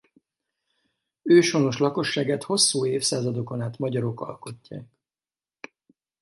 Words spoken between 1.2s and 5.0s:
Őshonos lakosságát hosszú évszázadokon át magyarok alkotják.